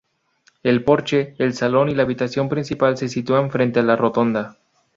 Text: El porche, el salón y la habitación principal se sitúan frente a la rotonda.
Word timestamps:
El 0.63 0.83
porche, 0.83 1.35
el 1.37 1.53
salón 1.53 1.89
y 1.89 1.93
la 1.93 2.01
habitación 2.01 2.49
principal 2.49 2.97
se 2.97 3.07
sitúan 3.07 3.51
frente 3.51 3.81
a 3.81 3.83
la 3.83 3.95
rotonda. 3.95 4.57